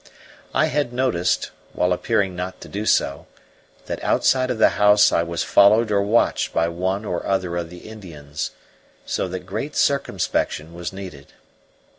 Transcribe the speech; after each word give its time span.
I 0.55 0.65
had 0.65 0.91
noticed, 0.91 1.51
while 1.73 1.93
appearing 1.93 2.35
not 2.35 2.59
to 2.61 2.67
do 2.67 2.87
so, 2.87 3.27
that 3.85 4.03
outside 4.03 4.49
of 4.49 4.57
the 4.57 4.69
house 4.81 5.11
I 5.11 5.21
was 5.21 5.43
followed 5.43 5.91
or 5.91 6.01
watched 6.01 6.53
by 6.53 6.69
one 6.69 7.05
or 7.05 7.23
other 7.27 7.55
of 7.55 7.69
the 7.69 7.87
Indians, 7.87 8.49
so 9.05 9.27
that 9.27 9.45
great 9.45 9.75
circumspection 9.75 10.73
was 10.73 10.91
needed. 10.91 11.33